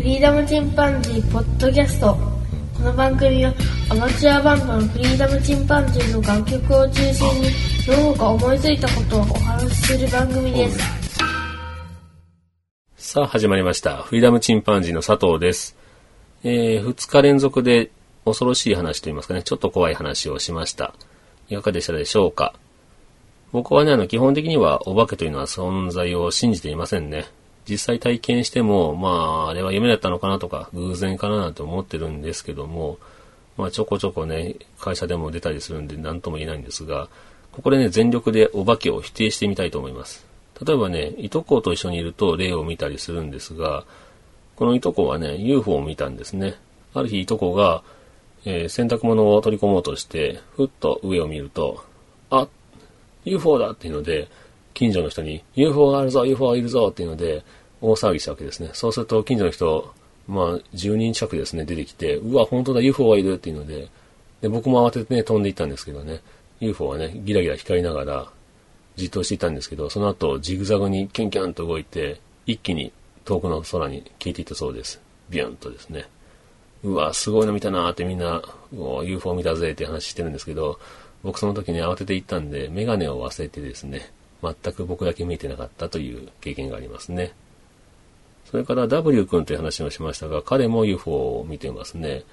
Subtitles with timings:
[0.00, 2.16] フリーダムチンパンジーポッドキャスト
[2.74, 3.52] この番組は
[3.90, 7.50] アマチュアバンドのフリーダムチンパンジーの楽曲を中心に
[7.86, 10.78] どうか思いついたことをお話しする番組です
[12.96, 13.98] さあ始まりました。
[13.98, 15.76] フリーダムチンパンジーの佐藤です。
[16.44, 17.90] えー、2日連続で
[18.24, 20.94] 恐ろしい話といいますかね、ちょっと怖い話をしました。
[21.50, 22.54] いかがでしたでしょうか
[23.52, 27.26] 僕はね、あの、基本的にはお化けというのは存在を信じていませんね。
[27.70, 32.98] 実際体験しても、まあ、あれは夢だったのかなとか、偶然かななんて思ってるんですけども、
[33.56, 37.08] まあ、ちょこちょこね、会社でも出たりするんで何とも言えないんですが、
[37.52, 40.26] ここでね、全力でお化けを否定してみたいと思います。
[40.66, 43.84] 例えばね、いとこと一緒にいると霊を見たりするんですが、
[44.56, 46.56] このいとこはね、UFO を見たんですね。
[46.94, 47.82] ある日、いとこが、
[48.44, 51.84] えー洗濯物を取り込もうとして、ふっと上を見ると、
[52.30, 52.48] あ、
[53.24, 54.28] UFO だっていうので、
[54.80, 57.44] 近所の人に UFO があるぞ、UFO がいるぞっていうので、
[57.82, 58.70] 大騒ぎしたわけですね。
[58.72, 59.94] そうすると、近所の人、
[60.26, 63.88] まあ、10人近くですね、出てきて、うわ、本当だ、UFO がいるっていうので、
[64.40, 66.22] で、僕も慌ててね、飛んでいったんですけどね、
[66.60, 68.30] UFO はね、ギラギラ光りながら、
[68.96, 72.90] じっとしていたんですけど、その後、ジグザグにキャンキャンと動いて、一気に
[73.26, 74.98] 遠くの空に消えていったそうです。
[75.28, 76.06] ビュンとですね。
[76.82, 78.42] うわ、すごいの見たなーってみんな、
[78.72, 80.80] UFO 見たぜって話してるんですけど、
[81.22, 84.10] 僕その時に慌てて行ったんで、メガネを忘れてですね、
[84.42, 87.32] 全く僕だけ見えてなかったという経験がありますね。
[88.50, 92.24] それから W 君という話をしましたが、彼も UFO を見てますね。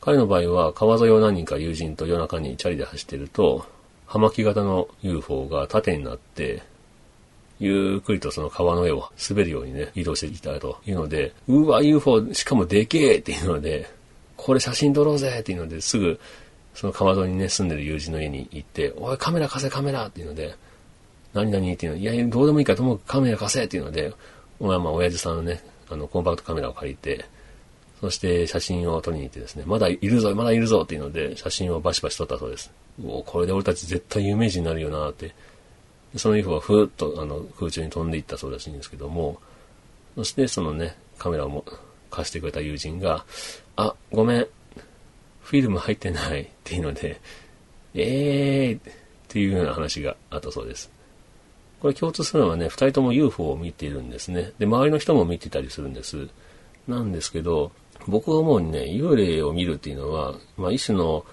[0.00, 3.66] 彼の場合は川沿いを何人か友人と夜中にチャリで走ってると、
[4.06, 6.62] 葉巻型の UFO が縦になって、
[7.58, 13.90] ゆっくりとその川の上を滑るようにね、移動していたというので、うわ、UFO しかもでけえっていうので、
[14.36, 16.18] これ写真撮ろうぜっていうので、すぐ
[16.74, 20.54] その川沿いにね、住んでる友人の家に行って、おい、カメラ貸せカメラっていうので、
[21.32, 24.12] 何々っていうの、いやいや、どうでもいいからともかくカメラ貸せっていうので、
[24.60, 27.24] まあまあ、親父さんのね、あの、コンパクトカメラを借りて、
[28.00, 32.72] そして写真を撮りに行ってですね、まだいるぞ、まだいるぞっていうので、写真をバシバシ撮ったそうです。
[33.04, 35.34] おこれで俺たち絶対有名人になるよなって。
[36.16, 39.38] その UFO はふーっとあの空中に飛んでいったそうらしいんですけども、
[40.16, 41.64] そしてそのね、カメラをも
[42.10, 43.24] 貸してくれた友人が、
[43.76, 44.46] あ、ごめん、
[45.42, 47.20] フィルム入ってないっていうので、
[47.94, 48.94] えーっ
[49.28, 50.90] ていうような話があったそうです。
[51.80, 54.52] これ共通するのはね、二人とも UFO を見ているんですね。
[54.58, 56.28] で、周りの人も見てたりするんです。
[56.86, 57.72] なんですけど、
[58.06, 61.24] 僕が思うにね、幽霊を見るっていうのは、まあ一種の、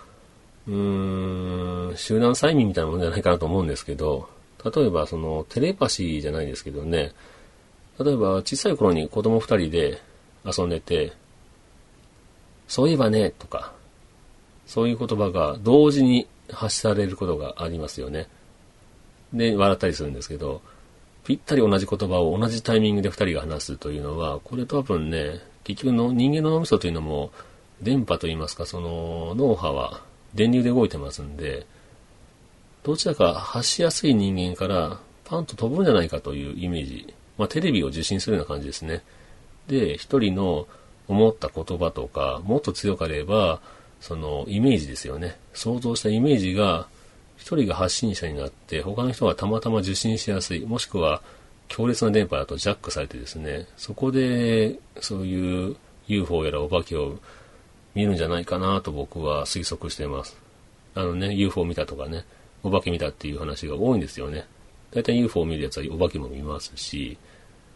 [0.68, 4.30] うーん、集団催眠みたいなものじゃないかなと思うんですけど、
[4.64, 7.14] 例えばそのテレパシーじゃないですけどね、
[8.00, 10.02] 例えば小さい頃に子供二人で
[10.46, 11.14] 遊んでて、
[12.68, 13.74] そういえばね、とか、
[14.66, 18.28] そういう言葉が同時に発されることがありますよね。
[19.34, 20.62] で、笑ったりするんですけど、
[21.26, 27.32] ぴったり同じ言葉を同じタイミングで二人が話すというのは、これ多分ね、結局の人間の脳みそというのも、
[27.82, 30.02] 電波といいますか、その脳波は
[30.34, 31.66] 電流で動いてますんで、
[32.84, 37.14] どちらか発しやすい人間からパンと飛ぶんじゃないかというイメージ。
[37.38, 39.04] まあテレビを受信するような感じですね。
[39.68, 40.68] で、一人の
[41.08, 43.60] 思った言葉とか、もっと強ければ、
[44.00, 45.38] そのイメージですよね。
[45.54, 46.88] 想像したイメージが、
[47.38, 51.22] 一人が発信者になって、他の人がたまたま受信しやすい、もしくは
[51.68, 55.76] 強烈な電波だとジャックされてですね、そこでそういう
[56.08, 57.20] UFO やらお化けを
[57.96, 60.38] 見るんじゃないかなと僕は推測しています。
[60.96, 62.26] あのね、UFO 見たとかね、
[62.64, 64.46] お化け見たっていう話が多いんですよね。
[64.92, 67.18] だいたい UFO を見るやつはお化けも見ますし、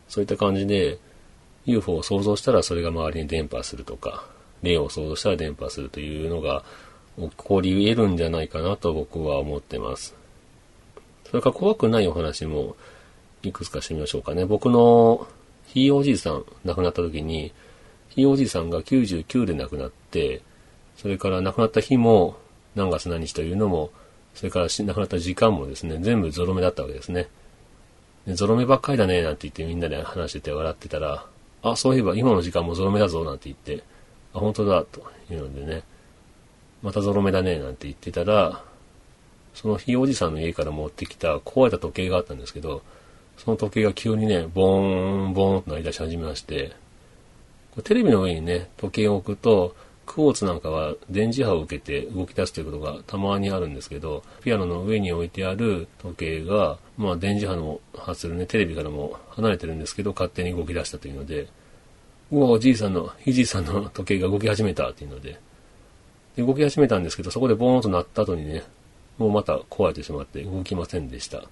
[0.07, 0.97] そういった感じで
[1.65, 4.25] UFO を想像したらそれが周りに伝播するとか、
[4.63, 6.63] 霊を想像したら伝播するというのが
[7.17, 10.15] 起こり得るんじゃないかなと僕は思ってます。
[11.25, 12.75] それから怖くないお話も
[13.43, 14.45] いくつかしてみましょうかね。
[14.45, 15.27] 僕の
[15.67, 17.53] ひいおじいさん亡くなった時に、
[18.09, 20.41] ひいおじいさんが99で亡くなって、
[20.97, 22.35] それから亡くなった日も
[22.75, 23.91] 何月何日というのも、
[24.35, 27.27] それから亡くなった時間もですね、全部ゾロ目だったわけですね。
[28.25, 31.25] でゾロ目ばっかりだね、なんて言ってみんなで話してて笑ってたら、
[31.63, 33.83] あ、そういえば今の時間もゾロ目だぞ、なんて言って、
[34.33, 35.83] あ、本当だ、というのでね、
[36.81, 38.63] またゾロ目だね、なんて言ってたら、
[39.53, 42.81] そのひいおじさんの家から持ってきた壊れた時計があったんですけど、
[43.37, 46.73] その時計が急にね、ボーン、ボーンと鳴り出し始めまして、
[47.83, 49.75] テレビの上にね、時計を置くと、
[50.05, 61.47] クォーツなんかは電磁波を受けて動き出すということがたまにあるんですけど、ピアノの上に置いてある時計が、まあ電磁波の発するね、テレビからも離れてるんですけど、勝手に動き出したというので、
[62.31, 65.39] うわ、おじいさんの、ひじいさんの時計が動き始めたっていうので、
[66.35, 68.63] で動き始めたんですけど、そこでボーンと鳴った後にね、
[69.17, 71.39] もうまた壊れてしまって動きませんでした。
[71.39, 71.47] こ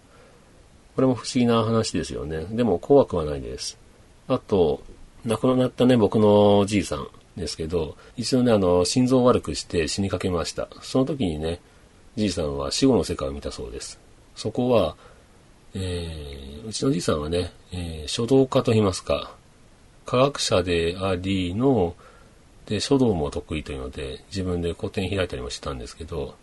[1.02, 2.46] れも不思議な話ですよね。
[2.52, 3.78] でも怖くはないです。
[4.28, 4.81] あと、
[5.26, 10.68] 亡くなったね、僕のじいさんですけど、一度ね、あの、心臓を悪くして死にかけました。
[10.81, 11.60] その時にね、
[12.16, 14.00] じいさんは死後の世界を見たそうです。
[14.36, 14.96] そこは、
[15.74, 19.31] えー、うちのじいさんはね、えー、書道家と言いますか、
[20.06, 21.96] 科学者でありの、
[22.69, 26.36] で、書道も得意というので、自分で個展開いたりもしたんですけど、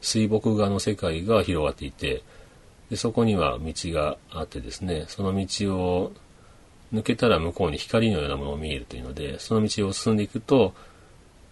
[0.00, 2.22] 水墨画の世界が広がっていて、
[2.88, 6.12] でそこには道があってですね、その道を
[6.92, 10.72] 抜けたら向こうに光のようなものを見えるというので、その道を進んでいくと、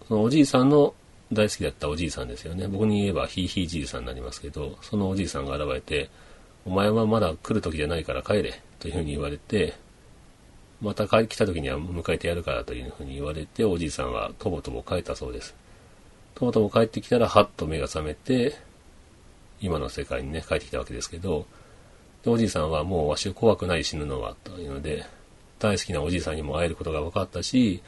[0.06, 0.94] そのおじいさんの
[1.32, 2.68] 大好きだったおじいさんですよね。
[2.68, 6.08] 僕に言えばひいひいじいさんになりますけど、そのおじいさんが現れて、
[6.64, 9.74] お前はまだ来る時じゃないから帰れ、というふうに言われて、
[10.80, 15.54] また来た時には迎えてやるからというふうに言われて、おじいさんはとぼとぼ帰ったそうです。
[16.34, 18.56] とぼとぼ帰ってきたら、はっと目が覚めて、
[19.60, 21.46] 今の世界にね、帰ってきたわけですけど、
[22.26, 25.04] おじいさんはもうわし怖くない死ぬのは、というので、
[25.58, 27.82] 大好きなおじいさんにも会えることが分かったし、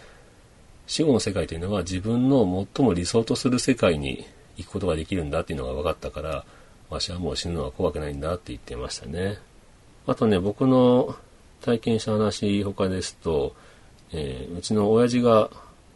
[0.89, 4.27] 死後の世界というのは自分の最も理想とする世界に
[4.57, 6.45] 行くことができるんだっていうのが分かったから、
[6.89, 9.39] わしはもう死ぬのは怖くないんだって言ってましたね。
[10.09, 11.15] あとね、僕の
[11.61, 13.55] 体験した話他ですと、
[14.13, 15.51] えー、うちの親父が、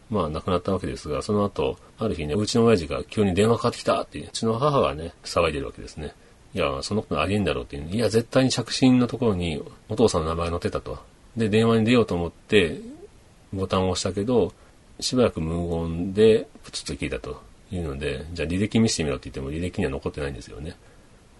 [0.09, 6.13] まあ亡くなったわけですが、その後、ある日ね、うちの親父が急に電話かかってきたっていうちの母がね、騒いでるわけですね。
[6.53, 7.89] いや、そのことありえんだろうっていう。
[7.89, 10.99] いや、絶対に着信のところにお父さんの名前が載ってたと。
[11.35, 12.79] で、電話に出ようと思って、
[13.51, 14.53] ボタンを押したけど、
[14.99, 17.41] しばらく無言で、プツッと聞いたと
[17.71, 20.75] いうので、じゃあ履歴見せてみろって言っても履歴には残ってないんですよね。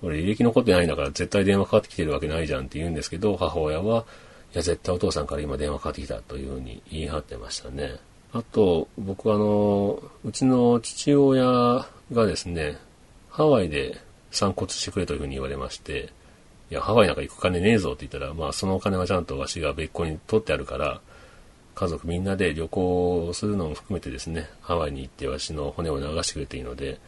[0.06, 4.06] 俺履歴残ってないんだから絶対電話かかってきてるわけないじゃんって言うんですけど、母親は、
[4.54, 7.96] いや、絶対お父さんから今電話かかってきたというふうに言い張ってましたね。
[8.32, 12.78] あと、僕はあの、うちの父親がですね、
[13.30, 14.00] ハワイで
[14.32, 16.10] 散骨してくれというふうに言われまして、
[16.70, 21.02] いや、ハワイなんか行く金ねえぞって言ったら、まあそのお金はちゃんとわしが別個に取ってあるから、
[21.74, 27.00] 家族みんなで旅行するのも含めてですね、ハワイに行ってわしの骨を流してくれていいので、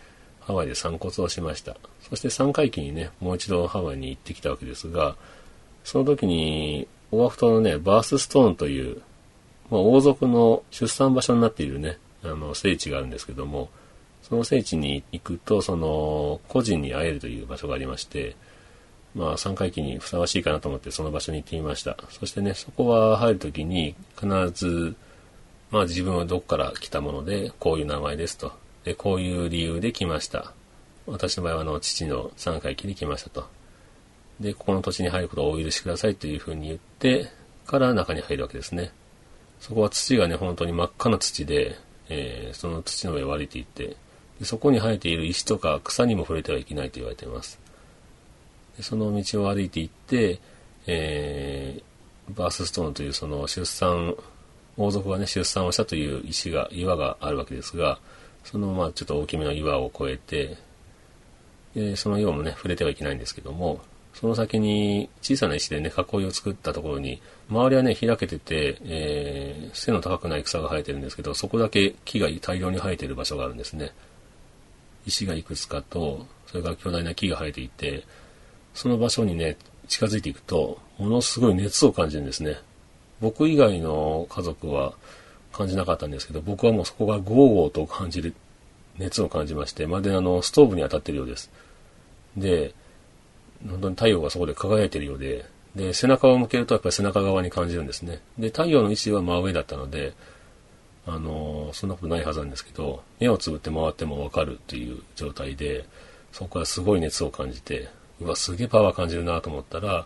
[0.48, 1.76] ハワイで散骨をしました。
[2.10, 5.18] そして3回忌にね、もう一度ハワイに行ってきたわけですが、
[5.84, 9.02] その時に、オアフ島のね、バースストーンという、
[9.70, 13.70] まあ、王族の出産場所になっているね、あの、聖地があるんですけども、
[14.24, 18.38] その聖地に行くと、その、個人に会えるという場所がありまして、
[19.16, 21.98] まあ、3回忌にふさわしいかなと思ってその場所に行ってみました。
[22.10, 24.96] そしてね、そこは入るときに必ず、
[25.72, 28.54] まあ自分はどこから来たもので、こういう名前ですと。
[28.88, 30.54] で、こういう理由で来ました。
[31.08, 33.46] 私の場合はあの、父の3回忌に来ましたと。
[34.40, 37.30] で、ここの土地に入ることをお許しくださいというふうに言って、
[37.66, 38.94] から中に入るわけですね。
[39.60, 41.76] そこは土がね、本当に真っ赤な土で、
[42.08, 43.98] えー、その土の上を歩いていって
[44.40, 47.60] で、そこに生えている石とか草にも触れてはいけないと言われています。
[48.78, 50.40] でその道を歩いていって、
[50.86, 54.16] えー、バースストーンというその出産、
[54.78, 58.00] 王族がね、出産をしたという石が、岩があるわけですが、
[58.50, 60.58] そのまあちょっと大きめの岩を越えて、
[61.76, 63.82] でその岩もね、触れてはいけないんですけども、
[64.14, 73.92] その先に小さな石でね、囲いを作ったところに、周りはね、開けてて、えー、背の高くない草が生えてるんですけど、そこだけ木が大量に生えてる場所があるんですね。
[75.06, 78.06] 石がいくつかと、それから巨大な木が生えていて、
[78.74, 79.58] その場所にね、
[79.88, 82.58] 近づいていくと、ものすごい熱を感じるんですね。
[83.20, 84.94] 僕以外の家族は
[85.58, 88.34] 感じなかったんですけど、僕はもうそこがゴーゴーと感じる、
[88.98, 91.52] 熱を感じまして、まるであの、ストーブに当たってるようです。
[92.36, 92.74] で、
[93.68, 98.22] 本当に太陽がそこで輝いてるようで、で、背中を向けるとやっぱり背中側に感じるんですね。
[98.38, 100.14] で、太陽の位置は真上だったので、
[101.10, 105.86] あのそんなことないはずなんですけど、目をつぶって回ってもわかるという状態で、
[106.34, 107.88] そこからすごい熱を感じて、
[108.20, 110.06] うわ、すげえパワー感じるなと思ったら、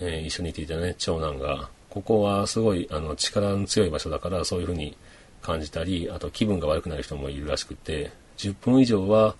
[0.00, 1.68] えー、一緒にいていたね、長男が、
[1.98, 4.96] ここはすごいあの力の強い場所だからそういう風に
[5.42, 9.34] 感じたり、あと気分が悪くなる人もいるらしくて、10分以上は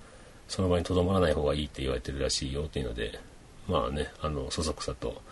[0.49, 3.21] その場に留まらない方がいいって言われてるらしいよっていうので、
[3.69, 5.23] まあね、あの、そそくさと、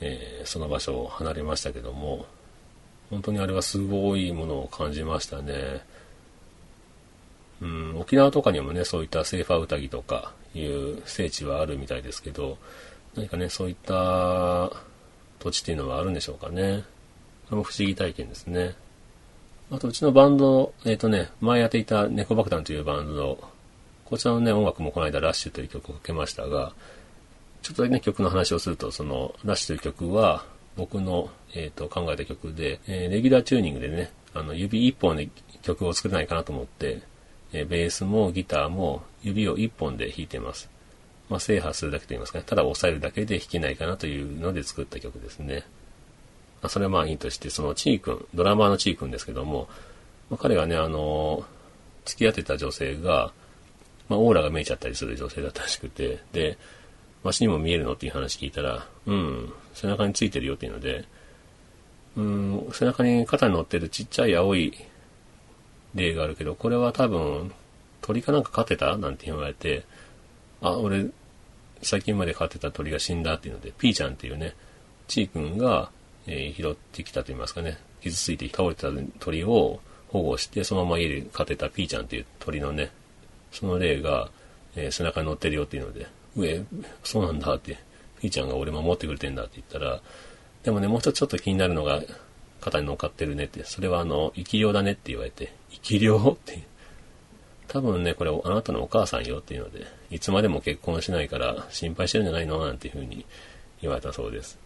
[0.00, 2.24] えー、その場所を離れましたけども、
[3.10, 5.82] 本当にあれはすごいものを感じましたね。
[7.60, 12.56] うん、沖縄とかにもね、そういったセーファー宴とかいう聖地はあるみたいですけど、
[13.14, 14.72] 何かね、そういった
[15.44, 16.84] 土地っていうのはあるんでしょうかね。
[17.44, 18.74] それも不思議体験ですね。
[19.70, 23.38] あと、うちのバンド、えっ、ー、とね、前やっていた猫爆弾というバンド、
[24.06, 26.72] こちらのね、音楽もこの間、ラッシュという曲をかけましたが、
[27.60, 30.46] ちょっとだけね、曲の話をすると、その、ラッシュという曲は、
[30.76, 35.28] 僕の、えっ、ー、と、考えた曲で、えー、レギュラーチューニングでね、あの、指一本で
[35.62, 37.02] 曲を作れないかなと思って、
[37.52, 40.68] えベースもギターも指を1本で弾いてます。
[41.28, 45.64] まあ、制覇するだけと言いますかね、ただ押さえるだけで弾けないかなというので作った曲ですね。
[46.60, 49.68] まあそれはまあいいとして、そのチー君、ドラマーのチー君ですけども、
[50.30, 51.44] まあ、彼がね、あの、
[52.04, 53.32] 付き合ってた女性が、
[54.08, 56.58] まあ、オーラが見えちゃったりする女性だったらしくて、で、
[57.22, 61.04] わしにも見えるのっていう話聞いたら、うん、背中についてるよっていうので、
[62.16, 64.72] うん、背中に肩に乗ってるちっちゃい青い
[65.94, 67.52] 例があるけど、これは多分、
[68.02, 69.84] 鳥かなんか飼ってたなんて言われて、
[70.64, 71.06] あ、俺、
[71.82, 74.54] 最近まで飼ってた鳥が死んだっていうので、ピーちゃんっていうね、
[75.06, 75.90] ちーくんが、
[76.26, 78.88] えー、拾ってきたと言いますかね、傷ついて倒れてた
[79.20, 82.90] 鳥を保護して、そのまま家で飼ってたピーちゃんっていう鳥のね、
[83.52, 84.30] その霊が、
[84.74, 86.64] えー、背中に乗ってるよっていうので、上、
[87.02, 87.78] そうなんだって、
[88.22, 90.00] ピーちゃんが俺守ってくれてんだって言ったら、
[90.62, 92.00] でもね、もう一つちょっと気になるのが、
[92.62, 96.62] 肩に乗っかってるねって、それはあの、生き量だねって言われて、生き量って、
[97.74, 103.26] 多分ね、これあなたのお母さんよっていうので、いつまでも結婚しないから心配してるんじゃないのなんていうふうに
[103.82, 104.60] 言われたそうです。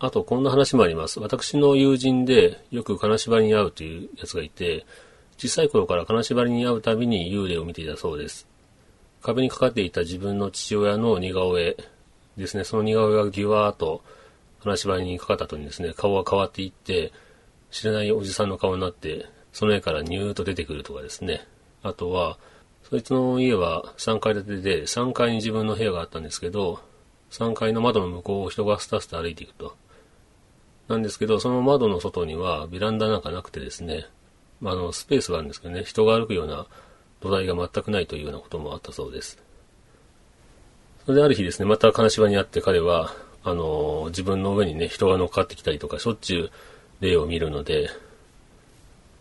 [0.00, 1.20] あと、こんな話もあります。
[1.20, 4.84] 私の友人でよく金縛りに会うというやつがいて、
[5.38, 8.48] 小さい頃から金縛りに会うたびに幽霊を見ていたそうです。
[9.22, 11.76] 壁にかかっていた自分の父親の似顔絵
[12.36, 14.02] ですね、その似顔絵がギュワーと
[14.64, 17.12] 金縛りにかかった後にですね、顔が変わっていって、
[17.70, 21.46] 知らないおじさんの顔になって、その絵からニューと出てくるとかですね。
[21.84, 22.38] あとは、
[22.82, 26.80] そいつの家は3階建てで、3階に自分の部屋があったんですけど、
[27.30, 29.76] 3階の窓の向こうを人がスタスタ歩いていくと。
[30.88, 34.06] なんですけど、その窓の外にはベランダなんかなくてですね、
[34.60, 36.66] まあ、の、スペースがあるんですけどね、人が歩くような
[37.20, 39.38] 土台が全くないというようなこともあったそうです。
[41.04, 43.12] それである日ですね、また金縛にあって彼は、
[43.42, 46.50] あの、自分の上にね、人が乗っかってきたりとか、しょっちゅう
[47.00, 47.90] 例を見るので、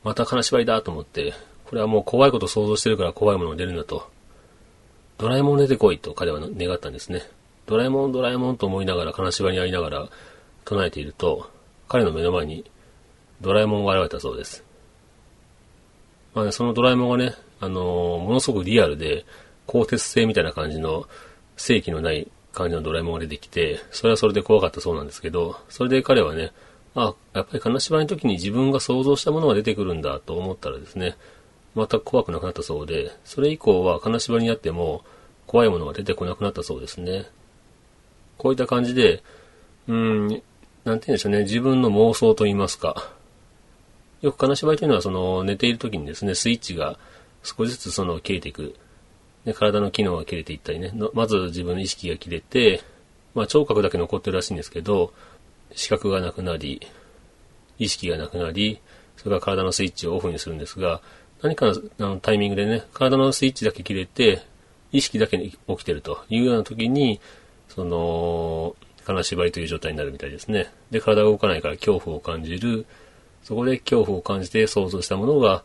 [0.03, 1.33] また金縛りだと思って、
[1.73, 4.07] これはもう怖いこと想像してるから怖いものが出るんだと。
[5.17, 7.23] ドラえもん出てこいと彼は願ったんですね。
[7.65, 10.07] ドラえもん、ドラえもんと思いながら、金縛りにありながら
[10.65, 11.49] 唱えていると、
[11.87, 12.63] 彼の目の前に
[13.41, 14.63] ドラえもんが現れたそうです。
[16.35, 19.25] まあね、そのドラえもんがね、あのー、ものすごくリアルで、
[19.65, 21.07] 鋼鉄製みたいな感じの、
[21.57, 26.51] 正気のない感じのドラえもんが出てきて、それはそれで怖かったそうなんですけど、それで彼はね、
[26.93, 31.15] あ、やっぱり金縛りの時に自分が想像したものが出てくるんだと思ったらですね、
[31.75, 35.03] また怖くなくなったそうで、それ以降は金縛りにあっても
[35.47, 37.25] 怖いものが出てこなくなったそうですね。
[38.37, 39.23] こういった感じで、
[39.87, 40.41] うん、なんて
[40.85, 43.11] 言うんでしょうね、自分の妄想と言いますか。
[44.21, 46.97] よく金縛りというのはその寝ている時にですね、スイッチが
[47.43, 48.75] 少しずつその切れていく。
[49.45, 52.81] で、体の機能が切れていったりね、まず自分の意識が切れて、
[53.35, 55.13] まあ聴覚だけ残ってるらしいんですけど、
[55.75, 56.81] 視覚がなくなり、
[57.79, 58.79] 意識がなくなり、
[59.17, 61.01] それから体のスイッチをオフにするんですが、
[61.43, 64.41] 何かのタイミングでね、体のスイッチだけ切れて、
[64.93, 67.19] 意識だけに起きてるというような時に、
[67.67, 70.71] その、金縛りという状態になるみたいですね。
[70.89, 72.85] で、体が動かないから恐怖を感じる。
[73.43, 75.63] そこで恐怖を感じて想像したものが、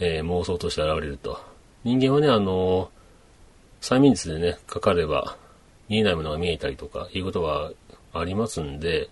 [0.00, 1.40] えー、妄想として現れると。
[1.84, 2.90] 人間はね、あの
[3.80, 5.36] 催眠術でね、かかれば、
[5.88, 7.70] 見えないものが見えたりとか、いうことは
[8.12, 9.08] ありますんで、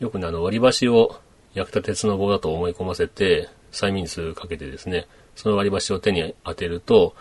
[0.00, 1.16] よくね、あの、割り箸を
[1.54, 7.14] 焼くた鉄の棒だと思い込ませて、催眠術かけてですね、その割り箸を手に当てると、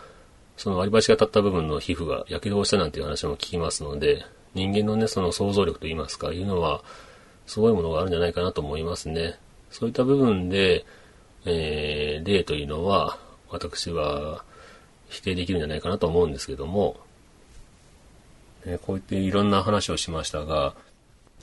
[0.55, 6.83] その割り箸が立った部分の皮膚が火傷をしたなんていう話も聞きますので、人間のね、その想像力といいますか、いうのは、
[7.47, 9.39] すごいものがあるんじゃないかなと思いますね。
[9.71, 10.85] そういった部分で、
[11.45, 13.17] えー、例というのは、
[13.49, 14.43] 私は、
[15.09, 16.97] 否定できるんじゃないかなと思うんですけども、
[18.65, 20.75] えー、こうやっていろんな話をしましたが、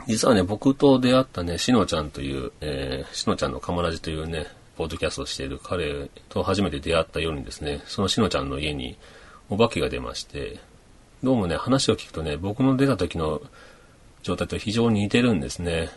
[0.06, 4.46] 実はね、僕と出会ったね、しのちゃんという、えー、しのちゃんのカマラジというね、
[4.80, 8.96] ポッドキャストしている彼と初めて出会った夜にですね、そのしのちゃんの家に
[9.50, 10.58] お化けが出まして、
[11.22, 13.42] どうもね、話を聞くとね、僕の出た時の
[14.22, 15.90] 状態と非常に似てるんですね。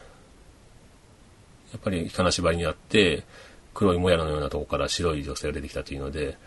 [1.72, 3.24] やっぱり金縛りにあって、
[3.74, 6.38] 黒いもやのようなとこから白い女性が出てきたというので、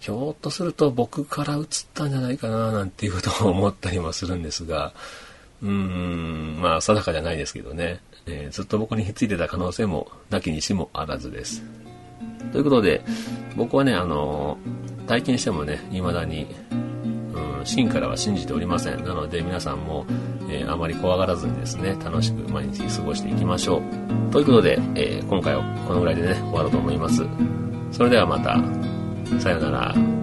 [0.00, 1.64] ひょっとすると僕から映っ
[1.94, 4.92] たんじゃないかななんていうことを思ったりもするんですが、
[5.62, 11.62] うーん、まあ定かじゃないですけどね、えー、ずっと僕にひっついてた可能性もなきにしもあらずです。
[12.52, 13.02] ということで、
[13.56, 19.04] 僕はね、あのー、体験してもね、未だに、うん、真からは信じておりません。
[19.04, 20.04] なので皆さんも、
[20.50, 24.32] えー、あまり怖がらずにですね、楽しく毎日過ごしていきましょう。
[24.32, 27.22] ということで、え今回はこのぐらいでね、終わろうと思います。
[27.92, 28.60] それではまた。
[29.40, 30.15] さよなら。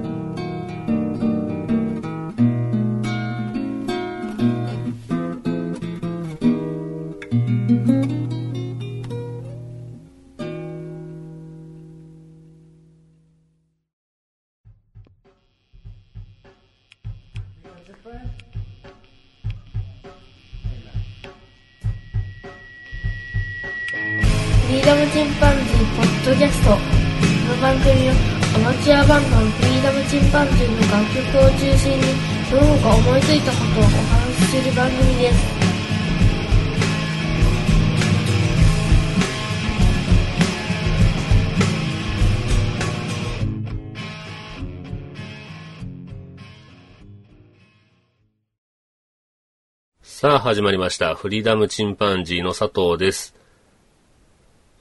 [50.16, 51.16] さあ始まりました。
[51.16, 53.36] フリーダムチンパンジーの佐藤です。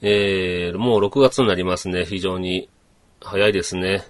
[0.02, 2.04] えー、もう6月になりますね。
[2.04, 2.68] 非常に
[3.22, 4.04] 早いですね。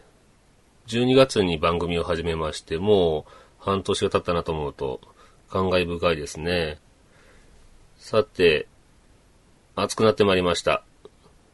[0.88, 5.00] 12月に番組を始めまして、もう半年が経ったなと思うと
[5.49, 6.81] 感慨深いですね。
[7.99, 8.67] さて、
[9.76, 10.83] 暑くなってまいりました。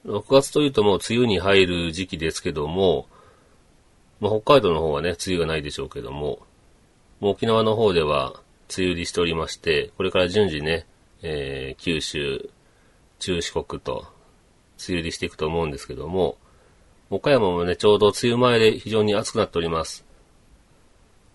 [0.06, 3.06] 6月というともう梅雨に入る時期ですけども、
[4.18, 6.38] まあ、北海道の方はね、梅雨がないでしょうけども、
[7.20, 8.40] もう沖縄の方では
[8.76, 10.86] 梅雨入りしておりまして、これから順次ね、
[11.22, 12.50] えー九州、
[13.18, 14.06] 中四国と
[14.78, 16.36] 梅雨入りしていくと思うんですけども、
[17.10, 20.04] 岡山もね、ちょうど梅雨前で非常に暑くなっております。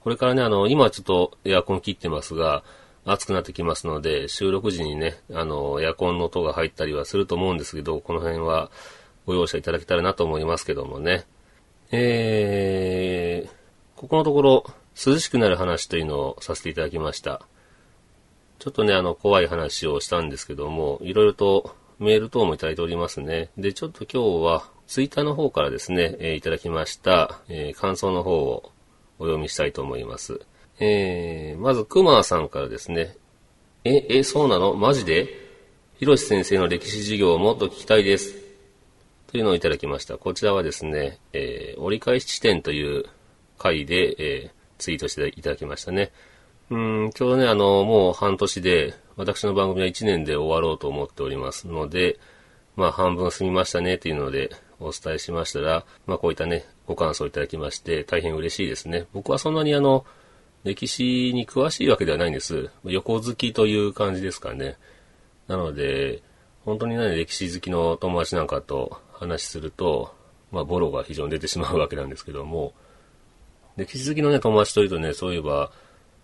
[0.04, 2.64] これからね、あの、今ちょっとエアコン切ってますが、
[3.06, 8.70] 暑くなってきますので、収録時にね、あの、エアコンの音が入ったりはすると思うんですけど、この辺は
[9.26, 11.26] ご容赦いただけたらなと思いますけどもね。
[11.92, 17.42] えー、ここのところ、涼しくなる話というのをさせていただきました。
[18.60, 23.50] ちょっとね、あの、怖い話をしたんですけども、いろいろとメール等もいただいておりますね。
[23.58, 28.72] で、ちょっと今日は、ツイッターの方からですね、えーいただきました、えー感想の方を
[29.20, 30.42] お読みしたいと思います。
[30.80, 33.18] えー、まず、くまさんからですね、
[33.84, 34.76] え、え、そうなの？
[34.76, 35.28] マジで？
[36.00, 38.36] ひろし先生の歴史授業をもっと聞きたいです。
[39.28, 40.18] というのをいただきました。
[40.18, 43.06] こちらはですね、えー折り返し地点という
[43.58, 46.12] 回で、えツイートしていただきましたね。
[46.70, 46.78] う
[47.08, 52.20] ん、ちょうどね、あの、もう半年で、私の番組は1年で終わろうと思っておりますので、
[52.76, 54.50] まあ半分済みましたねっていうので
[54.80, 59.06] お伝えしましたら、まあこういったね、ご感想いただきまして、大変嬉しいですね。
[59.14, 60.06] 僕はそんなにあの、
[60.64, 62.70] 歴史に詳しいわけではないんです。
[62.86, 64.78] 横好きという感じですかね。
[65.48, 66.22] なので、
[66.66, 70.16] 本当にね、歴史好きの友達なんかと話すると、
[70.52, 72.74] まあボロが非常に出てしまうわけなんですけども、
[73.76, 75.72] 歴史好きのね、友達というとね、そういえば、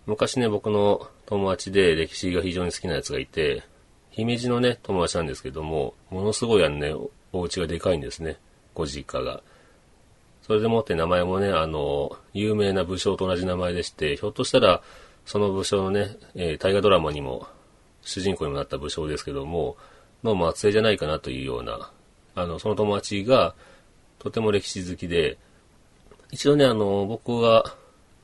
[0.06, 3.64] 昔ね、僕の友達で歴史が非常に好きなやつがいて、
[4.12, 6.94] 姫路のね、友達なんですけども、ものすごいあのね、
[7.32, 8.38] お家がでかいんですね、
[8.74, 9.42] ご実家が。
[10.44, 14.82] それでもって名前もね、あの、有名な武将と同じ名前でして、ひょっとしたら、
[15.26, 17.48] その武将のね、えー大河ドラマにも、
[18.02, 19.78] 主人公にもなった武将ですけども、
[20.24, 21.92] の末裔じゃないかなというような、
[22.36, 23.54] あの、その友達が、
[24.18, 25.38] とても歴史好きで、
[26.32, 27.76] 一度ね、あの、僕は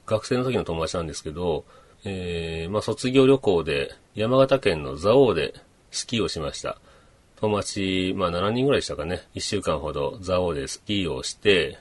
[0.05, 1.65] 学生の時の友達なんですけど、
[2.03, 5.53] えー、まあ、卒業旅行で山形県の蔵王で
[5.91, 6.77] スキーをしました。
[7.37, 9.21] 友達、まあ、7人ぐらいでしたかね。
[9.33, 11.79] 1週間ほど蔵王でスキーをして、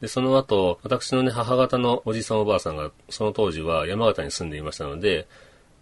[0.00, 5.26] で、その後、私のね、母方のおじさんおばあさんが、その当時は山形に住んでいましたので、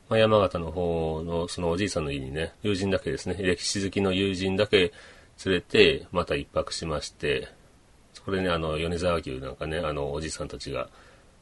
[0.09, 4.93] まあ、山形の方のそのおじいさんの家にね、友人だけですね、歴史好きの友人だけ
[5.45, 7.49] 連れて、また一泊しまして、
[8.15, 10.89] そこでね、あの、米沢牛なんかね、あの、おじいさんたちが、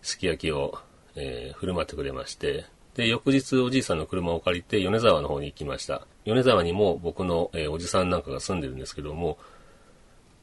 [0.00, 0.78] すき焼きを、
[1.14, 6.06] えー振る舞ってくれまして、で、翌日おじいさんの車を借りて、米沢の方に行きました。
[6.24, 9.38] 米沢にも僕の、えーおじさんなんかが住んでるんですけども、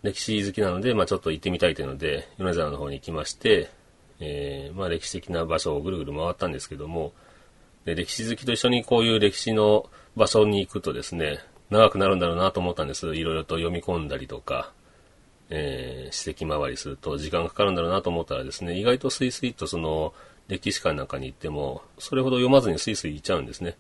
[0.02, 3.70] 歴史好きなので、まあちょっと行ってみたいというので、米沢の方に行きまして、
[4.20, 7.14] えーまあ歴史的な場所をぐるぐる回ったんですけども、
[7.86, 11.40] で歴史好きと一緒にこういう歴史の場所に行くとですね、
[11.70, 13.16] 長くなるんだろうなと思ったんです。
[13.16, 14.72] いろいろと読み込んだりとか、
[15.50, 20.14] えー史跡回りすると時間がかかるんだろうなと思ったらですね、意外とスイスイとその
[20.48, 23.78] 歴史館なんかに行っても、それほど読まずにスイスイ行っちゃうんですね。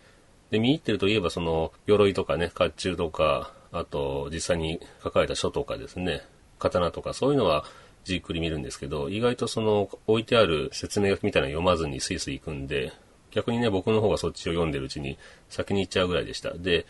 [0.52, 6.24] で、見入ってるといえばその鎧とかね、甲冑とか、あと実際に書かれた書とかですね、
[6.60, 7.66] 刀とかそういうのは
[8.04, 12.94] じっくり見るんですけど、意外とその置いてある説明書きみたいなの読まずにスイスイ行くんで、
[13.32, 15.18] 逆にね、僕の方がそっちを読んでるうちに
[15.50, 16.52] 先に行っちゃうぐらいでした。
[16.54, 16.86] で、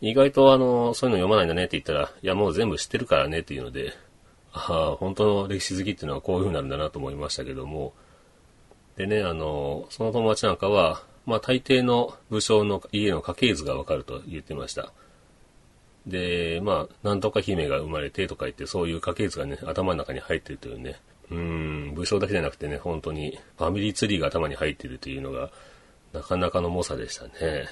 [0.00, 3.94] 意外とあの、そういうの読まないんだねって言ったら、いやもう全部知ってるからねっていうので、
[4.56, 7.92] あ、本当の歴史好きっていうのはこういう風になるんだなと思いましたけども、
[8.96, 14.92] でね、あの、その友達なんかは、まあ大抵の武将の家の家系図がわかると言ってました。
[16.06, 25.50] で、まあ、なんとか姫が生まれてとか言って、そういう家系図がね、頭の中に入ってるというね、うん、武将だけじゃなくてね、本当にファミリーツリーが頭に入ってるというのが、
[26.12, 27.66] なかなかの猛者でしたね。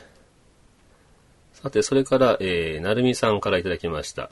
[1.52, 4.30] さて、それから、えー、なるみさんからいただきました。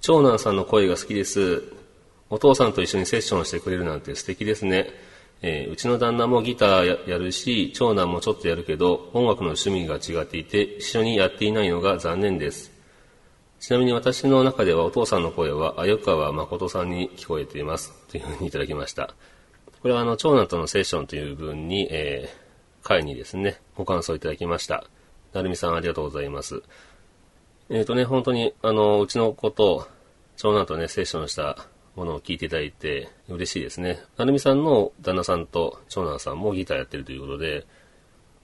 [0.00, 1.62] 長男さんの声が好きです。
[2.28, 4.90] お父さんと一緒にセッションしてくれるなんて素敵ですね。
[5.42, 12.72] えーうちの旦那もギターやるし、長男もちょっとやるけど、音楽の趣味が違っていて、一緒にやっていないのが残念です。
[13.60, 17.92] ちなみに私の中ではお父さんの声は、鮎川誠さんに聞こえています。
[18.08, 19.14] というふうにいただきました。
[19.82, 24.84] これはあの、長男とのセッションという文に、えー、会にですね、ご感想いただきました。
[25.32, 26.62] なるみさんありがとうございます。
[27.68, 29.88] えっ、ー、とね、本当に、あの、うちの子と、
[30.36, 34.00] 長男とね、セッションしたものを聞いていただいて、嬉しいですね。
[34.16, 37.66] なるみさんの旦那さんと長男さんもギターやってるということで、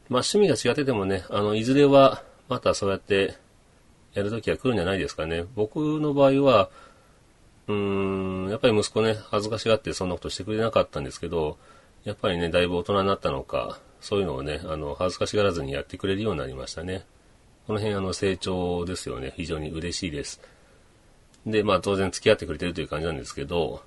[0.08, 3.36] まあ趣味が違っててもね、あの、いずれは、またそうやって
[4.14, 5.44] やるときは来るんじゃないですかね。
[5.54, 6.70] 僕の場合は、
[7.68, 11.58] うーん、やっぱり息子ね、恥ずかしがってそんなことしてくれなかったんですけど、
[12.04, 17.04] やっぱりね、だいぶ大人になったのか、そういうのをね、あの、恥ずかしがらずにやってくれるようになりましたね。
[17.66, 19.32] この辺あの、成長ですよね。
[19.36, 20.40] 非常に嬉しいです。
[21.46, 23.82] で、まあ当然付き合ってくれてるという感じなんですけど、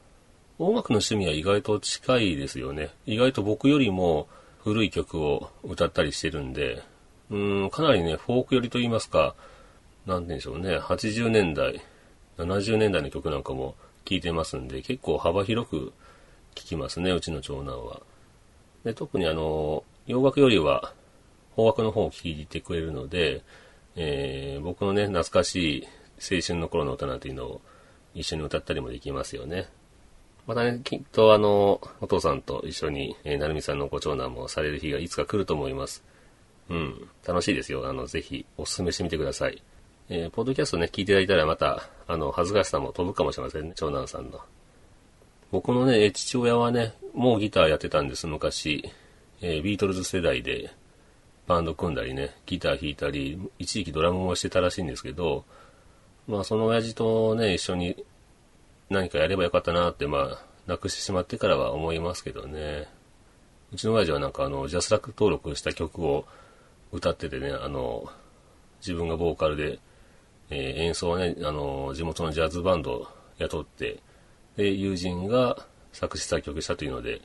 [0.58, 2.90] 音楽の趣味は意外と近いですよね。
[3.06, 4.28] 意外と僕よりも
[4.64, 6.82] 古い曲を歌ったりしてるんで、
[7.30, 9.36] うん、かなりね、フォーク寄りと言いますか、
[10.06, 11.82] なんて言うんでしょうね、80年代、
[12.38, 15.94] 70年代の曲なんかも聴いてますんで、結構幅広く
[16.54, 18.02] 聴きますね、うちの長男は。
[18.86, 20.94] で特にあの、洋楽よりは
[21.56, 23.44] 邦楽の方を聴いてくれるので、
[23.96, 25.88] えー、僕のね、懐かしい
[26.36, 27.62] 青春の頃の歌なんていうのを
[28.14, 29.68] 一緒に歌ったりもできますよね。
[30.48, 36.04] またね、きっとあの、お父さんと一緒に、えー、なるみさんのご長男もされる日がいつか来ると思います。
[36.70, 37.10] うん。
[37.26, 37.88] 楽しいですよ。
[37.88, 39.62] あの、ぜひ、お勧めしてみてください。
[40.10, 44.40] えー、ポッドキャストね、聞いていただいたらまた、あの、恥ずかしさも飛ぶかもしれませんね、長男さんの。
[45.52, 48.88] 僕のね、父親はね、もうギターやってたんです、昔。
[49.42, 50.72] えー、ビートルズ世代で、
[51.48, 55.46] バンド組んだりね、ギター弾いたり、一時期ドラムもしてたらしいんですけど、
[56.28, 58.04] まあその親父とね、一緒に
[58.90, 62.88] 何かやればよかったなって、まあ、亡くしてしまってからは思いますけどね。
[63.72, 66.26] うちの親父はなんかあの、 JASRAC登録した曲を
[66.92, 68.10] 歌っててね、あの、
[68.80, 69.80] 自分がボーカルで、
[70.50, 74.00] えー、演奏をね、あの、地元のジャズバンドを雇って、
[74.56, 77.22] で、友人が作詞作曲したというので、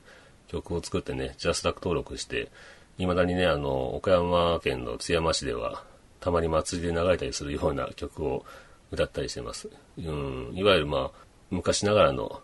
[0.49, 2.51] 曲を作ってね、 JASRAC登録して、
[2.99, 5.85] 未だにね、あの、岡山県の津山市では、
[6.21, 8.45] たまに祭りで流れたりするような曲を
[8.91, 9.71] 歌ったりしてます。
[9.99, 11.19] うん、いわゆるまあ、
[11.51, 12.41] 昔ながらの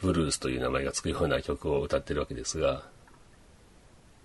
[0.00, 2.82] ブルースという名前がつくような曲を歌ってるわけですが、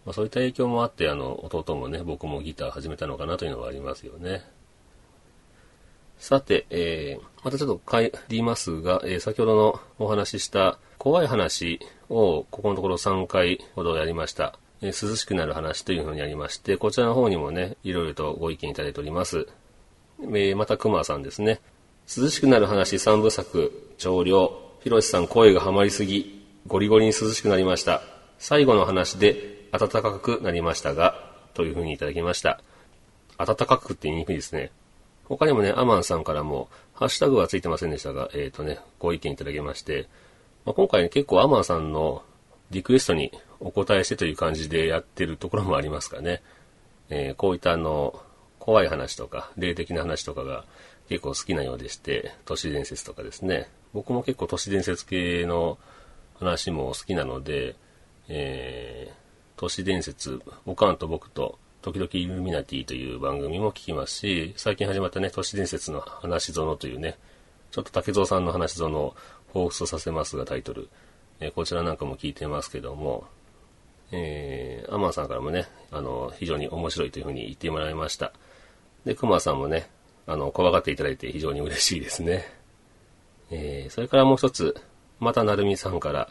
[0.06, 4.44] まあ、そういった影響もあって、あの、弟もね、僕もギター始めたのかなというのはありますよね。
[6.18, 14.58] さて、えー、またちょっと帰りますが、えー、先ほどのお話しした怖い話をここのところ3回ほどやりました。
[14.82, 19.48] えー、涼しくなる話というふうにやりまして、こちらの方にもね、いろいろとご意見いただいております。
[20.22, 21.62] えー、また熊さんですね。
[22.08, 24.66] 涼しくなる話3部作、長領。
[24.82, 28.02] ひろしさん声がハマりすぎ、ゴリゴリに涼しくなりました。
[28.38, 32.62] 最後の話で暖かくなりましたが、というふうにいただきました。
[33.38, 34.72] 暖かくって言いにくいですね。
[35.24, 40.08] 他にもね、アマンさんからも、ハッシュタグはついてませんでしたが、えっ、ー、とね、ご意見いただきまして、
[40.66, 42.24] まあ、今回ね、結構アマンさんの
[42.72, 46.42] リクエストにお答えしてという感じでやってるところもありますかね。
[47.10, 48.22] えー、こういったあの、
[48.60, 50.66] 怖い話とか、霊的な話とかが
[51.08, 53.70] 結構好きなようでして、都市伝説とかですね。
[53.94, 55.78] 僕も結構都市伝説系の
[56.40, 57.76] 話も好きなので、
[58.28, 67.18] えー、都市伝説、おかんと僕と、時々イルミナティという番組も聞きますし、最近始まったね、都市伝説の話園というね、
[67.70, 69.16] ちょっと竹蔵さんの話園を
[69.54, 70.90] 彷彿とさせますがタイトル、
[71.40, 73.26] えー、こちらなんかも聞いてますけども、
[74.12, 78.34] えー、アマンさんからもね、あの、非常に面白いというふうに言ってもらいました。
[79.06, 79.90] で、クマさんもね、
[80.28, 82.46] あの、怖がっていただいて非常に嬉しいですね。
[83.52, 84.76] えー、それからもう一つ、
[85.20, 86.30] またなるみさんから、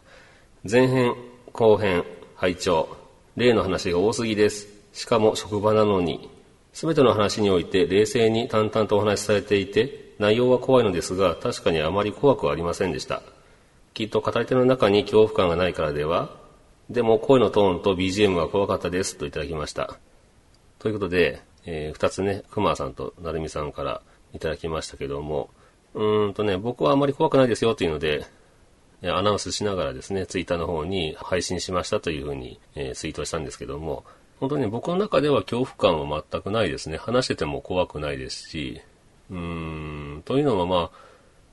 [0.68, 1.14] 前編、
[1.52, 2.04] 後編、
[2.37, 2.88] 拝聴
[3.37, 4.68] 例の話が多すぎです。
[4.92, 6.28] しかも職場なのに。
[6.72, 13.22] すべての話において冷静に淡々とお話しされていて、内容は怖いのですが、確かにあまり怖くはありませんでした。
[13.94, 16.30] きっと語り手の中に恐怖感がないからでは
[16.90, 19.97] でも声のトーンと BGM は怖かったですといただきました。
[20.79, 24.03] ということで、えー、二つね、熊さんと成美さんから
[24.35, 25.51] いただきましたけども、
[25.94, 28.27] うーんとね、僕はあまり怖くないですよというので、
[29.03, 34.05] アナウンスしながらですね、ツイッターの方に配信しましたというふうに、えー、ツイートしたんですけども、
[34.40, 36.97] 本当に僕の中では恐怖感は全くないですね。
[36.97, 38.81] 話してても怖くないですし、
[39.31, 39.38] うー
[40.18, 40.90] ん、というのはまあ、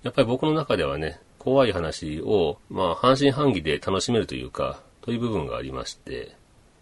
[0.03, 6.35] やっぱり僕の中ではね、怖い話を、まあ、半信半疑で楽しめるというか、という部分がありまして、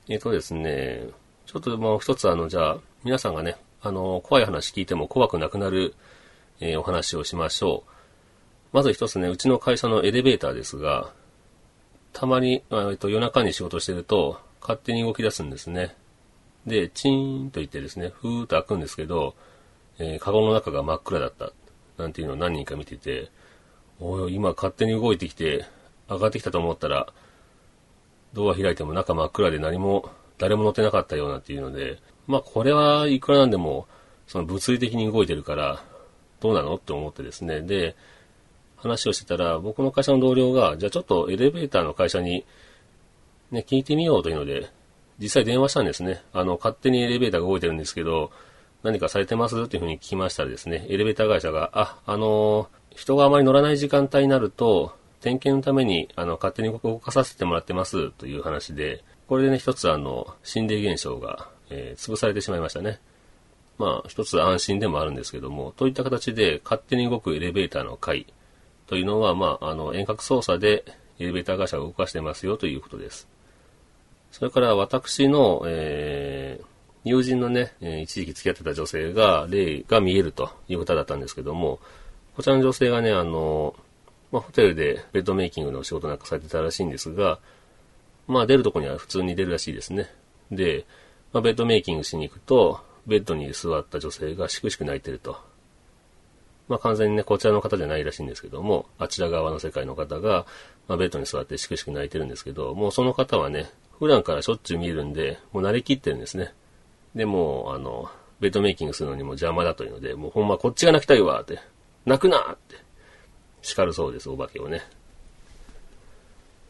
[0.08, 1.08] えっ、ー、とですね、
[1.46, 5.96] ちょっともう一つあの、じゃあ、皆さんがね、あの、怖い話聞いても怖くなくなる、
[6.60, 7.92] えー、お話をしましょう。
[8.72, 11.12] まず一つね、うちの会社のエレベーターですが、
[12.14, 15.96] たまに、えっと、夜中に仕事してると、勝手に動き出すんですね。
[16.66, 19.36] で、チーンと言ってですね、ふーっと開くんですけど、
[19.98, 21.52] えー、カゴの中が真っ暗だった。
[21.98, 23.30] なんていうのを何人か見てて、
[24.00, 25.66] おい、今勝手に動いてきて、
[26.10, 27.14] 上がってきたと思ったら、
[28.34, 33.88] ドア開いても中真っ暗で何も、誰も乗ってなかったようなっていうので、まあこれはいくらなんでも、
[34.28, 35.84] その物理的に動いてるから、
[36.40, 37.62] どうなのって思ってですね。
[37.62, 37.96] で、
[38.78, 42.46] 話をしてたら、僕の会社の同僚が、じゃあちょっとエレベーターの会社に、
[43.52, 44.70] ね、聞いてみようというので、
[45.20, 46.24] 実際電話したんですね。
[46.32, 48.32] あの、勝手にエレベーターが動いてるんですけど、
[48.84, 63.00] 何かされてますっていうふうに聞きましたらですね、エレベーター会社が、あ、あのー、人があまり乗らない時間帯になると、点検のために、あの、勝手に動かさせてもらってますという話で、これでね、一つあの、心霊現象が、えー、潰されてしまいましたね。
[63.78, 68.26] まあ、一つ安心でもあるんですけども、といった形で勝手に動くエレベーターの回
[68.88, 70.84] というのは、まあ、あの、遠隔操作で
[71.20, 73.28] エレベーター会社が動かしてますよということです。
[74.32, 76.66] それから私の、えー、
[77.04, 81.80] 友人のね、一時期付き合ってた女性が、霊が見えるということだったんですけども、
[82.36, 83.76] こちらの女性がね、あの、
[84.32, 87.40] まあ、ホテルでベッドメイキングの仕事なんかされてたらしいんですが、
[88.28, 90.08] まあ、出るとこには普通に出るらしいですね。
[90.52, 90.86] で、
[91.34, 95.38] まあ、ベッドメイキングしに行くと、ベッドに座った女性がしくしく泣いてると。
[96.68, 100.46] まあ、完全にね、こちらの方じゃないらしいんですけども、あちら側の世界の方が、
[100.88, 106.54] まあ、ベッドに座ってしくしく泣いてるんですけど、もうその方はね、普段からしょっちゅう見るんで、もう慣れきってるんですね。
[107.16, 111.60] でもう、あの、ベッドメイキングするのにも邪魔だというので、もうほんまこっちが泣きたいわって、
[112.06, 112.76] 泣くなって、
[113.62, 114.82] 叱るそうです、お化けをね。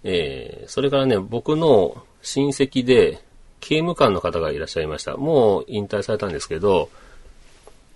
[0.04, 3.24] えー、それからね、僕の親戚で、
[3.60, 5.18] 刑務官の方がいらっしゃいました。
[5.18, 6.90] もう引退されたんですけど、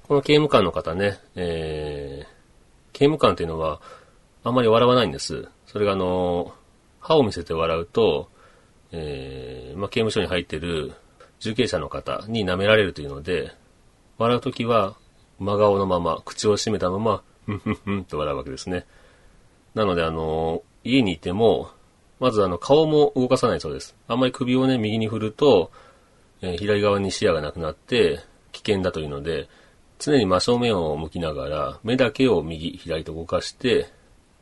[0.07, 2.27] この刑務官の方ね、えー、
[2.91, 3.81] 刑務官っていうのは、
[4.43, 5.47] あんまり笑わないんです。
[5.65, 6.53] それがあの、
[6.99, 8.29] 歯を見せて笑うと、
[8.91, 10.93] えー、まあ、刑務所に入ってる
[11.39, 13.51] 受刑者の方に舐められるというので、
[14.17, 14.95] 笑うときは
[15.39, 18.85] 真顔のまま、口を閉めたまま、ふんふんふんと笑うわけですね。
[19.75, 21.69] なので、あの、家にいても、
[22.19, 23.95] まずあの、顔も動かさないそうです。
[24.07, 25.71] あんまり首をね、右に振ると、
[26.41, 28.19] えー、左側に視野がなくなって、
[28.51, 29.49] 危険だというので、
[29.99, 33.87] 常に真正面を向きながら、目だけを右、左と動かして、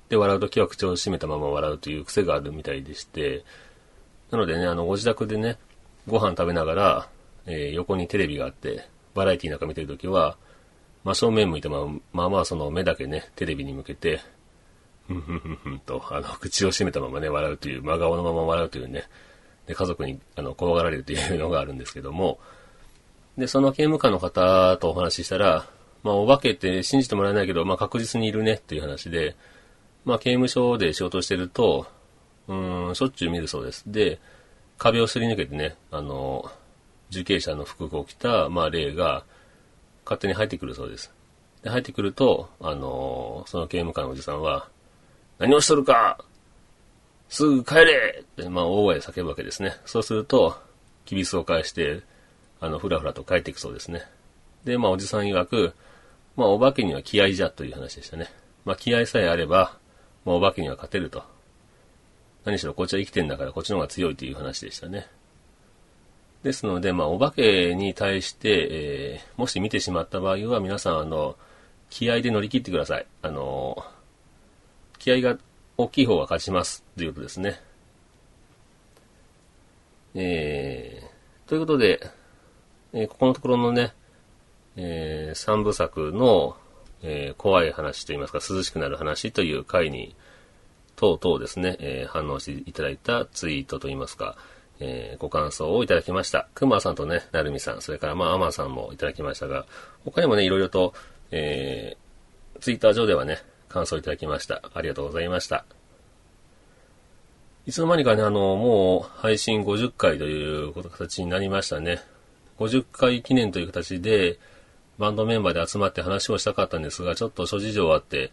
[0.10, 3.46] で、笑うときは口を閉めたまま笑うという癖があるみたいでして、
[4.30, 5.58] なのでね、あの、ご自宅でね、
[6.08, 7.10] ご飯食べながら、
[7.46, 10.38] えー、横にテレビがあって、バラエティなんか見てるときは、
[11.04, 14.22] 真正面向いてま、まあまあその目だけね、テレビに向けて、
[15.08, 19.06] ふんふんふんふんと、あの、 口を閉めたままね、笑うという、真顔のまま笑うというね、
[19.68, 22.40] で、家族に、あの、怖がられるというのがあるんですけども、
[23.38, 25.66] で、その刑務官の方とお話ししたら、
[26.04, 29.36] まあ、お化けって信じてもらえないけど、まあ、確実にいるねっていう話で、
[30.06, 31.86] まあ、刑務所で仕事してると、
[32.48, 33.84] うん、しょっちゅう見るそうです。
[33.88, 34.20] で、
[34.78, 36.52] 壁をすり抜けてね、あの、
[37.12, 39.26] 受刑者の服を着た、まあ、霊が
[40.06, 41.14] 勝手に入ってくるそうです。
[41.64, 44.70] で、入ってくると、あの、その刑務官のおじさんは、
[45.40, 46.24] 何をしとるか
[47.32, 49.78] すぐ帰れって、まあ、大声で叫ぶわけですね。
[49.86, 50.62] そうすると、
[51.06, 52.02] キビスを返して、
[52.60, 54.04] あの、ふらふらと帰っていくそうですね。
[54.66, 55.74] で、まあ、おじさん曰く、
[56.36, 58.28] まあ、お化けには気合じゃという話でしたね。
[58.66, 59.78] まあ、気合さえあれば、
[60.26, 61.24] まあ、お化けには勝てると。
[62.44, 65.08] 何しろこっちは生きてんだからこっちの方が強いという話でしたね。
[66.44, 71.38] ですので、まあ、お化けに対して、えー、もし見てしまった場合は、皆さん、あの、
[71.90, 73.06] 気合で乗り切ってください。
[73.22, 73.84] あの、
[74.98, 75.38] 気合が
[75.78, 76.84] 大きい方が勝ちます。
[76.98, 77.62] ということですね。
[80.16, 82.00] えー、ということで、
[82.94, 83.94] えー、ここのところのね、
[84.76, 86.58] えー、三部作の、
[87.04, 90.16] えー、怖い話といいますか、涼しくなる話という回に、
[90.96, 94.38] とうとうですね、えー、反応していただいたツイートといいますか、
[94.84, 96.48] えー、ご感想をいただきました。
[96.56, 99.66] くまさんとね、なるみさん、それからまあ、アマさんもいただきましたが、
[100.04, 100.94] 他にもね、いろいろと、
[101.30, 103.38] えー、ツイッター上ではね、
[103.70, 104.62] 感想いただきました。
[104.74, 105.66] ありがとうございました。
[107.68, 112.02] いつの間にかね、あの、もう配信50回という形になりましたね。
[112.58, 114.40] 50回記念という形で、
[114.98, 118.32] バンドメンバーで集まって話をしたかったんですが、ちょっと諸事情あって、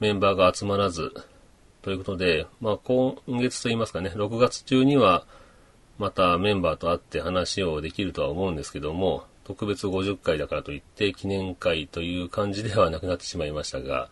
[0.00, 1.12] メンバーが集まらず、
[1.82, 5.26] ということで、まあ今月といいますかね、6月中には、
[6.00, 14.08] またメンバーと会って話をできるとは思うんですけども、特別50回だからといって記念会という感じではなくなってしまいましたが、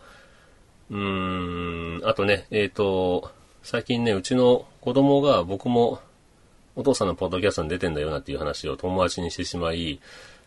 [0.91, 3.31] うーん、あとね、えっ、ー、と、
[3.63, 6.01] 最近ね、うちの子供が僕も
[6.77, 9.99] お父さんのポッドキャストに出てんだよなっていう話を友達にしてしまい、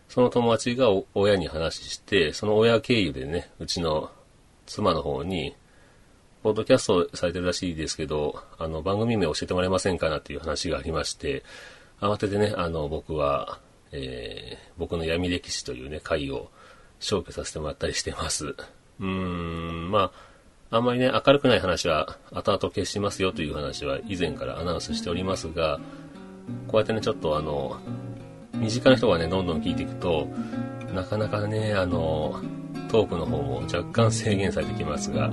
[0.08, 4.12] その友達が親に話して、その親経由でね、うちの
[4.66, 5.56] 妻の方に、
[6.42, 11.44] ポッドキャストされてるらしいですけど、あの、番組名教えてもらえませんかなっていう話がありまして、
[12.00, 13.60] 慌ててね、あの、僕は、
[13.92, 16.50] えー、僕の闇歴史というね、回を
[16.98, 18.46] 消去させてもらったりしてます。
[18.46, 20.10] うーん、ま
[20.70, 25.78] あ、あんまりね、明るくない話は後々消しますよという話は以前からアナウンスしておりますが、
[26.66, 27.78] こうやってね、ちょっとあの、
[28.54, 30.26] 身近な人がね、どんどん聞いていくと、
[30.94, 32.40] なかなかね、あの、
[32.90, 35.30] トークの方も若干制限されてきますが、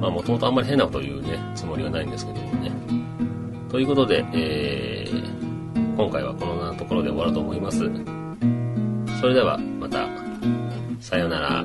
[0.00, 2.70] まあ、もともとあんまり変なことを言うね、つもりはないんですけどもね。
[3.70, 7.78] ということで、えー、今回はこのようなところで終わろうと思います。
[9.20, 10.06] それでは、また。
[11.00, 11.64] さようなら。